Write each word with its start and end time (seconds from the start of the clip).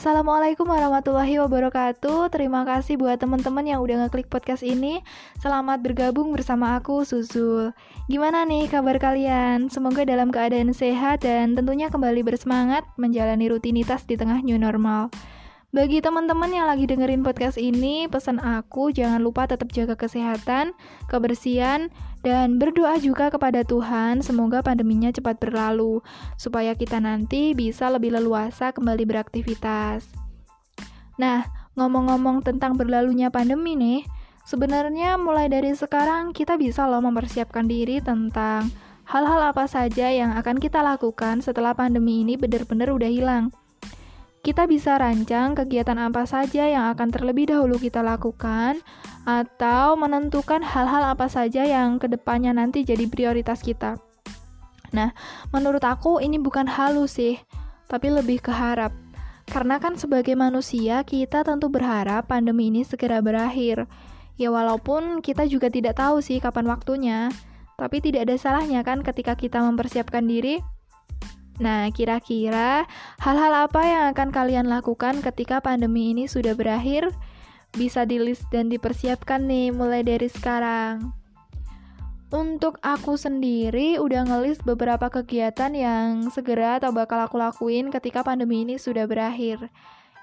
Assalamualaikum 0.00 0.64
warahmatullahi 0.64 1.44
wabarakatuh. 1.44 2.32
Terima 2.32 2.64
kasih 2.64 2.96
buat 2.96 3.20
teman-teman 3.20 3.68
yang 3.68 3.84
udah 3.84 4.08
ngeklik 4.08 4.32
podcast 4.32 4.64
ini. 4.64 5.04
Selamat 5.36 5.84
bergabung 5.84 6.32
bersama 6.32 6.72
aku, 6.80 7.04
Susul. 7.04 7.76
Gimana 8.08 8.48
nih 8.48 8.72
kabar 8.72 8.96
kalian? 8.96 9.68
Semoga 9.68 10.08
dalam 10.08 10.32
keadaan 10.32 10.72
sehat 10.72 11.20
dan 11.20 11.52
tentunya 11.52 11.92
kembali 11.92 12.24
bersemangat 12.24 12.88
menjalani 12.96 13.52
rutinitas 13.52 14.08
di 14.08 14.16
tengah 14.16 14.40
new 14.40 14.56
normal. 14.56 15.12
Bagi 15.70 16.02
teman-teman 16.02 16.50
yang 16.50 16.66
lagi 16.66 16.82
dengerin 16.82 17.22
podcast 17.22 17.54
ini, 17.54 18.10
pesan 18.10 18.42
aku 18.42 18.90
jangan 18.90 19.22
lupa 19.22 19.46
tetap 19.46 19.70
jaga 19.70 19.94
kesehatan, 19.94 20.74
kebersihan, 21.06 21.94
dan 22.26 22.58
berdoa 22.58 22.98
juga 22.98 23.30
kepada 23.30 23.62
Tuhan 23.62 24.18
semoga 24.18 24.66
pandeminya 24.66 25.14
cepat 25.14 25.38
berlalu, 25.38 26.02
supaya 26.34 26.74
kita 26.74 26.98
nanti 26.98 27.54
bisa 27.54 27.86
lebih 27.86 28.18
leluasa 28.18 28.74
kembali 28.74 29.06
beraktivitas. 29.06 30.10
Nah, 31.22 31.46
ngomong-ngomong 31.78 32.42
tentang 32.42 32.74
berlalunya 32.74 33.30
pandemi 33.30 33.78
nih, 33.78 34.02
sebenarnya 34.42 35.22
mulai 35.22 35.46
dari 35.46 35.70
sekarang 35.70 36.34
kita 36.34 36.58
bisa 36.58 36.90
loh 36.90 36.98
mempersiapkan 36.98 37.70
diri 37.70 38.02
tentang 38.02 38.74
hal-hal 39.06 39.54
apa 39.54 39.70
saja 39.70 40.10
yang 40.10 40.34
akan 40.34 40.58
kita 40.58 40.82
lakukan 40.82 41.38
setelah 41.46 41.78
pandemi 41.78 42.26
ini 42.26 42.34
benar-benar 42.34 42.90
udah 42.90 43.06
hilang 43.06 43.54
kita 44.40 44.64
bisa 44.64 44.96
rancang 44.96 45.52
kegiatan 45.52 46.00
apa 46.00 46.24
saja 46.24 46.64
yang 46.64 46.88
akan 46.96 47.12
terlebih 47.12 47.52
dahulu 47.52 47.76
kita 47.76 48.00
lakukan, 48.00 48.80
atau 49.28 50.00
menentukan 50.00 50.64
hal-hal 50.64 51.12
apa 51.12 51.28
saja 51.28 51.68
yang 51.68 52.00
ke 52.00 52.08
depannya 52.08 52.56
nanti 52.56 52.80
jadi 52.80 53.04
prioritas 53.04 53.60
kita. 53.60 54.00
Nah, 54.96 55.12
menurut 55.52 55.84
aku 55.84 56.18
ini 56.24 56.40
bukan 56.40 56.66
halus 56.66 57.20
sih, 57.20 57.36
tapi 57.86 58.08
lebih 58.08 58.40
ke 58.40 58.50
harap. 58.50 58.96
Karena 59.50 59.76
kan 59.82 59.98
sebagai 59.98 60.32
manusia, 60.38 61.02
kita 61.04 61.42
tentu 61.42 61.68
berharap 61.68 62.30
pandemi 62.30 62.70
ini 62.72 62.86
segera 62.86 63.20
berakhir. 63.20 63.84
Ya 64.40 64.48
walaupun 64.48 65.20
kita 65.20 65.44
juga 65.44 65.68
tidak 65.68 66.00
tahu 66.00 66.24
sih 66.24 66.40
kapan 66.40 66.64
waktunya, 66.70 67.28
tapi 67.76 68.00
tidak 68.00 68.24
ada 68.24 68.36
salahnya 68.40 68.80
kan 68.86 69.04
ketika 69.04 69.36
kita 69.36 69.60
mempersiapkan 69.60 70.24
diri 70.24 70.64
Nah, 71.60 71.92
kira-kira 71.92 72.88
hal-hal 73.20 73.52
apa 73.68 73.84
yang 73.84 74.04
akan 74.16 74.32
kalian 74.32 74.66
lakukan 74.66 75.20
ketika 75.20 75.60
pandemi 75.60 76.16
ini 76.16 76.24
sudah 76.24 76.56
berakhir? 76.56 77.12
Bisa 77.76 78.08
di 78.08 78.16
list 78.16 78.48
dan 78.48 78.72
dipersiapkan 78.72 79.44
nih 79.44 79.68
mulai 79.68 80.00
dari 80.00 80.26
sekarang. 80.32 81.12
Untuk 82.32 82.80
aku 82.80 83.20
sendiri 83.20 84.00
udah 84.00 84.24
ngelis 84.24 84.64
beberapa 84.64 85.12
kegiatan 85.12 85.74
yang 85.76 86.32
segera 86.32 86.80
atau 86.80 86.96
bakal 86.96 87.20
aku 87.20 87.36
lakuin 87.36 87.92
ketika 87.92 88.24
pandemi 88.24 88.64
ini 88.64 88.80
sudah 88.80 89.04
berakhir. 89.04 89.68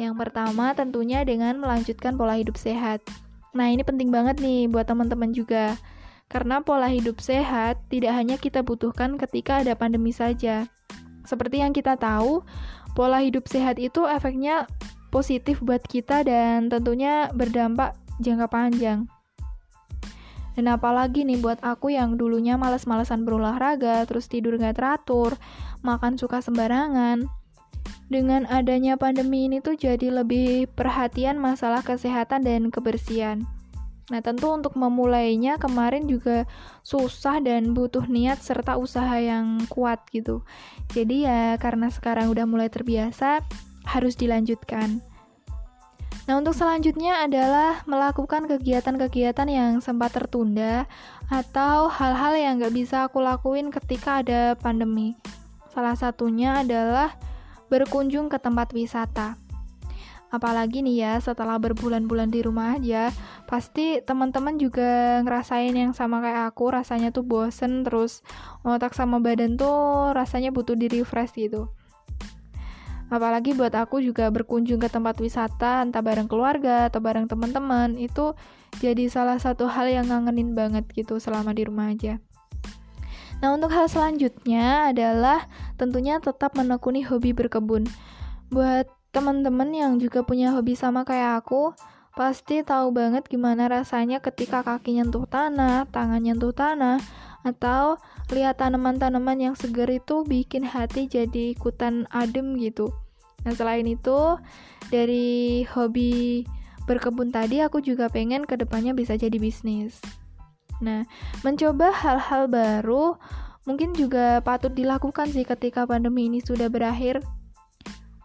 Yang 0.00 0.14
pertama 0.16 0.72
tentunya 0.72 1.26
dengan 1.28 1.60
melanjutkan 1.60 2.16
pola 2.16 2.40
hidup 2.40 2.56
sehat. 2.56 3.04
Nah, 3.52 3.68
ini 3.68 3.84
penting 3.84 4.08
banget 4.08 4.40
nih 4.40 4.70
buat 4.70 4.88
teman-teman 4.88 5.34
juga. 5.34 5.76
Karena 6.30 6.62
pola 6.62 6.86
hidup 6.86 7.18
sehat 7.18 7.82
tidak 7.90 8.14
hanya 8.14 8.38
kita 8.38 8.62
butuhkan 8.62 9.18
ketika 9.18 9.64
ada 9.64 9.74
pandemi 9.74 10.14
saja, 10.14 10.70
seperti 11.28 11.60
yang 11.60 11.76
kita 11.76 12.00
tahu, 12.00 12.40
pola 12.96 13.20
hidup 13.20 13.44
sehat 13.44 13.76
itu 13.76 14.08
efeknya 14.08 14.64
positif 15.12 15.60
buat 15.60 15.84
kita 15.84 16.24
dan 16.24 16.72
tentunya 16.72 17.28
berdampak 17.36 17.92
jangka 18.24 18.48
panjang. 18.48 19.04
Dan 20.58 20.66
apalagi 20.66 21.22
nih 21.22 21.38
buat 21.38 21.62
aku 21.62 21.94
yang 21.94 22.18
dulunya 22.18 22.58
males-malesan 22.58 23.22
berolahraga, 23.22 24.02
terus 24.10 24.26
tidur 24.26 24.58
gak 24.58 24.74
teratur, 24.80 25.38
makan 25.86 26.18
suka 26.18 26.42
sembarangan. 26.42 27.30
Dengan 28.10 28.48
adanya 28.50 28.98
pandemi 28.98 29.46
ini 29.46 29.62
tuh 29.62 29.78
jadi 29.78 30.10
lebih 30.10 30.66
perhatian 30.74 31.38
masalah 31.38 31.84
kesehatan 31.86 32.42
dan 32.42 32.74
kebersihan. 32.74 33.46
Nah, 34.08 34.24
tentu 34.24 34.48
untuk 34.48 34.72
memulainya 34.72 35.60
kemarin 35.60 36.08
juga 36.08 36.48
susah 36.80 37.44
dan 37.44 37.76
butuh 37.76 38.08
niat 38.08 38.40
serta 38.40 38.80
usaha 38.80 39.20
yang 39.20 39.60
kuat 39.68 40.00
gitu. 40.08 40.40
Jadi 40.96 41.28
ya 41.28 41.60
karena 41.60 41.92
sekarang 41.92 42.32
udah 42.32 42.48
mulai 42.48 42.72
terbiasa, 42.72 43.44
harus 43.84 44.16
dilanjutkan. 44.16 45.04
Nah, 46.28 46.36
untuk 46.36 46.52
selanjutnya 46.52 47.24
adalah 47.24 47.84
melakukan 47.88 48.48
kegiatan-kegiatan 48.48 49.48
yang 49.48 49.80
sempat 49.80 50.12
tertunda 50.12 50.84
atau 51.32 51.88
hal-hal 51.88 52.36
yang 52.36 52.60
gak 52.60 52.76
bisa 52.76 53.08
aku 53.08 53.24
lakuin 53.24 53.72
ketika 53.72 54.20
ada 54.20 54.52
pandemi. 54.56 55.16
Salah 55.72 55.96
satunya 55.96 56.60
adalah 56.60 57.16
berkunjung 57.72 58.28
ke 58.28 58.36
tempat 58.40 58.76
wisata. 58.76 59.47
Apalagi 60.28 60.84
nih 60.84 60.96
ya, 61.00 61.12
setelah 61.24 61.56
berbulan-bulan 61.56 62.28
di 62.28 62.44
rumah 62.44 62.76
aja, 62.76 63.08
pasti 63.48 64.04
teman-teman 64.04 64.60
juga 64.60 65.24
ngerasain 65.24 65.72
yang 65.72 65.96
sama 65.96 66.20
kayak 66.20 66.52
aku, 66.52 66.68
rasanya 66.68 67.08
tuh 67.08 67.24
bosen, 67.24 67.80
terus 67.80 68.20
otak 68.60 68.92
sama 68.92 69.24
badan 69.24 69.56
tuh 69.56 70.12
rasanya 70.12 70.52
butuh 70.52 70.76
di 70.76 70.92
refresh 70.92 71.32
gitu. 71.32 71.72
Apalagi 73.08 73.56
buat 73.56 73.72
aku 73.72 74.04
juga 74.04 74.28
berkunjung 74.28 74.84
ke 74.84 74.92
tempat 74.92 75.16
wisata, 75.16 75.80
entah 75.80 76.04
bareng 76.04 76.28
keluarga 76.28 76.92
atau 76.92 77.00
bareng 77.00 77.24
teman-teman, 77.24 77.96
itu 77.96 78.36
jadi 78.84 79.08
salah 79.08 79.40
satu 79.40 79.64
hal 79.64 79.88
yang 79.88 80.12
ngangenin 80.12 80.52
banget 80.52 80.84
gitu 80.92 81.16
selama 81.16 81.56
di 81.56 81.64
rumah 81.64 81.88
aja. 81.88 82.20
Nah, 83.40 83.56
untuk 83.56 83.72
hal 83.72 83.88
selanjutnya 83.88 84.92
adalah 84.92 85.48
tentunya 85.80 86.20
tetap 86.20 86.52
menekuni 86.52 87.00
hobi 87.00 87.32
berkebun. 87.32 87.88
Buat 88.52 88.92
teman-teman 89.10 89.70
yang 89.72 89.92
juga 89.96 90.22
punya 90.22 90.52
hobi 90.52 90.76
sama 90.76 91.02
kayak 91.02 91.44
aku, 91.44 91.72
pasti 92.18 92.66
tahu 92.66 92.90
banget 92.90 93.24
gimana 93.30 93.70
rasanya 93.70 94.18
ketika 94.18 94.66
kaki 94.66 94.98
nyentuh 94.98 95.24
tanah, 95.30 95.86
tangan 95.88 96.20
nyentuh 96.20 96.50
tanah, 96.50 96.98
atau 97.46 97.96
lihat 98.34 98.58
tanaman-tanaman 98.58 99.38
yang 99.38 99.54
segar 99.54 99.88
itu 99.88 100.26
bikin 100.26 100.66
hati 100.66 101.06
jadi 101.06 101.54
ikutan 101.54 102.04
adem 102.10 102.58
gitu. 102.58 102.90
Nah, 103.46 103.54
selain 103.54 103.86
itu, 103.86 104.36
dari 104.90 105.62
hobi 105.70 106.42
berkebun 106.88 107.30
tadi 107.30 107.60
aku 107.60 107.84
juga 107.84 108.08
pengen 108.08 108.48
ke 108.48 108.56
depannya 108.56 108.96
bisa 108.96 109.14
jadi 109.14 109.36
bisnis. 109.36 110.00
Nah, 110.80 111.04
mencoba 111.44 111.92
hal-hal 111.92 112.48
baru 112.48 113.14
mungkin 113.68 113.92
juga 113.92 114.40
patut 114.40 114.72
dilakukan 114.72 115.28
sih 115.28 115.44
ketika 115.44 115.84
pandemi 115.84 116.32
ini 116.32 116.40
sudah 116.40 116.72
berakhir 116.72 117.20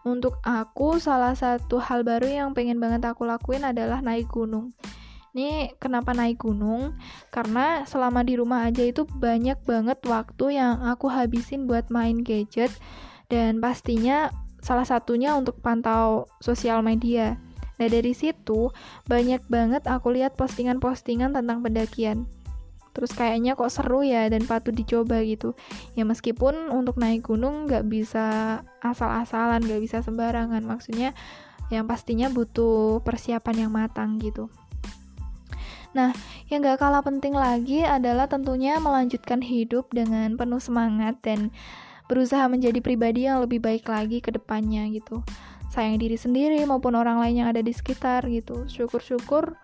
untuk 0.04 0.36
aku, 0.44 1.00
salah 1.00 1.32
satu 1.32 1.80
hal 1.80 2.04
baru 2.04 2.28
yang 2.28 2.48
pengen 2.52 2.76
banget 2.76 3.08
aku 3.08 3.24
lakuin 3.24 3.64
adalah 3.64 4.04
naik 4.04 4.28
gunung. 4.28 4.76
Ini 5.34 5.74
kenapa 5.82 6.14
naik 6.14 6.44
gunung? 6.44 6.94
Karena 7.32 7.82
selama 7.88 8.22
di 8.22 8.38
rumah 8.38 8.68
aja 8.68 8.86
itu 8.86 9.02
banyak 9.02 9.58
banget 9.66 9.98
waktu 10.06 10.60
yang 10.60 10.84
aku 10.86 11.10
habisin 11.10 11.66
buat 11.66 11.90
main 11.90 12.22
gadget 12.22 12.70
dan 13.26 13.58
pastinya 13.58 14.30
salah 14.62 14.86
satunya 14.86 15.34
untuk 15.34 15.58
pantau 15.58 16.30
sosial 16.38 16.86
media. 16.86 17.40
Nah 17.80 17.88
dari 17.90 18.14
situ 18.14 18.70
banyak 19.10 19.42
banget 19.50 19.82
aku 19.90 20.14
lihat 20.14 20.38
postingan-postingan 20.38 21.34
tentang 21.34 21.66
pendakian 21.66 22.30
terus 22.94 23.10
kayaknya 23.12 23.58
kok 23.58 23.74
seru 23.74 24.06
ya 24.06 24.30
dan 24.30 24.46
patut 24.46 24.70
dicoba 24.70 25.18
gitu 25.26 25.58
ya 25.98 26.06
meskipun 26.06 26.70
untuk 26.70 26.94
naik 26.96 27.26
gunung 27.26 27.66
nggak 27.66 27.84
bisa 27.90 28.62
asal-asalan 28.80 29.60
nggak 29.66 29.82
bisa 29.82 30.00
sembarangan 30.00 30.62
maksudnya 30.62 31.10
yang 31.74 31.90
pastinya 31.90 32.30
butuh 32.30 33.02
persiapan 33.02 33.66
yang 33.66 33.72
matang 33.74 34.22
gitu 34.22 34.46
Nah, 35.94 36.10
yang 36.50 36.66
gak 36.66 36.82
kalah 36.82 37.06
penting 37.06 37.38
lagi 37.38 37.86
adalah 37.86 38.26
tentunya 38.26 38.82
melanjutkan 38.82 39.38
hidup 39.38 39.86
dengan 39.94 40.34
penuh 40.34 40.58
semangat 40.58 41.22
dan 41.22 41.54
berusaha 42.10 42.50
menjadi 42.50 42.82
pribadi 42.82 43.30
yang 43.30 43.38
lebih 43.38 43.62
baik 43.62 43.86
lagi 43.86 44.18
ke 44.18 44.34
depannya 44.34 44.90
gitu. 44.90 45.22
Sayang 45.70 46.02
diri 46.02 46.18
sendiri 46.18 46.58
maupun 46.66 46.98
orang 46.98 47.22
lain 47.22 47.46
yang 47.46 47.48
ada 47.54 47.62
di 47.62 47.70
sekitar 47.70 48.26
gitu. 48.26 48.66
Syukur-syukur 48.66 49.54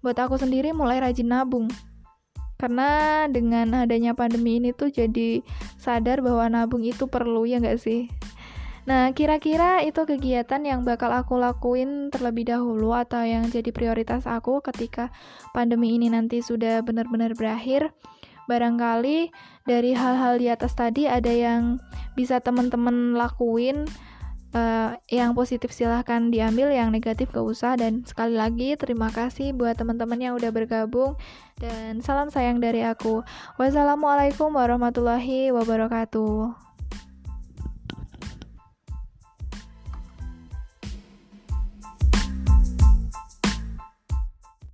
buat 0.00 0.16
aku 0.16 0.40
sendiri 0.40 0.72
mulai 0.72 1.04
rajin 1.04 1.28
nabung 1.28 1.68
karena 2.64 3.28
dengan 3.28 3.84
adanya 3.84 4.16
pandemi 4.16 4.56
ini 4.56 4.72
tuh 4.72 4.88
jadi 4.88 5.44
sadar 5.76 6.24
bahwa 6.24 6.48
nabung 6.48 6.80
itu 6.80 7.04
perlu 7.04 7.44
ya 7.44 7.60
nggak 7.60 7.76
sih 7.76 8.08
Nah, 8.84 9.16
kira-kira 9.16 9.80
itu 9.80 10.04
kegiatan 10.04 10.60
yang 10.60 10.84
bakal 10.84 11.08
aku 11.08 11.40
lakuin 11.40 12.12
terlebih 12.12 12.52
dahulu 12.52 12.92
atau 12.92 13.24
yang 13.24 13.48
jadi 13.48 13.72
prioritas 13.72 14.28
aku 14.28 14.60
ketika 14.60 15.08
pandemi 15.56 15.96
ini 15.96 16.12
nanti 16.12 16.44
sudah 16.44 16.84
benar-benar 16.84 17.32
berakhir. 17.32 17.96
Barangkali 18.44 19.32
dari 19.64 19.96
hal-hal 19.96 20.36
di 20.36 20.52
atas 20.52 20.76
tadi 20.76 21.08
ada 21.08 21.32
yang 21.32 21.80
bisa 22.12 22.44
teman-teman 22.44 23.16
lakuin 23.16 23.88
uh, 24.54 24.96
yang 25.10 25.34
positif 25.34 25.74
silahkan 25.74 26.30
diambil 26.30 26.70
yang 26.70 26.88
negatif 26.94 27.28
gak 27.34 27.44
usah. 27.44 27.74
Dan 27.76 28.06
sekali 28.06 28.38
lagi 28.38 28.78
terima 28.80 29.10
kasih 29.10 29.52
buat 29.52 29.76
teman-teman 29.76 30.16
yang 30.16 30.34
udah 30.38 30.54
bergabung. 30.54 31.18
Dan 31.58 32.00
salam 32.00 32.30
sayang 32.30 32.62
dari 32.62 32.86
aku. 32.86 33.26
Wassalamualaikum 33.60 34.54
warahmatullahi 34.54 35.52
wabarakatuh 35.52 36.73